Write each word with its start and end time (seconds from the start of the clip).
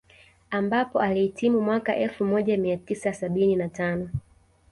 Ambapo 0.51 0.99
alihitimu 0.99 1.61
mwaka 1.61 1.95
elfu 1.95 2.25
moja 2.25 2.57
mia 2.57 2.77
tisa 2.77 3.13
sabini 3.13 3.55
na 3.55 3.69
tano 3.69 4.09